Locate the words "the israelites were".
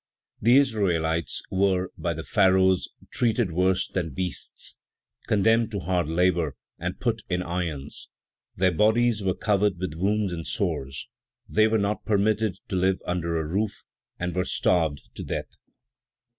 0.41-1.89